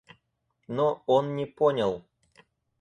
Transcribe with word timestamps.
Но 0.67 1.03
он 1.05 1.35
не 1.35 1.45
понял. 1.45 2.03